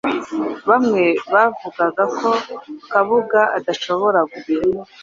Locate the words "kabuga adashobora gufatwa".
2.91-4.83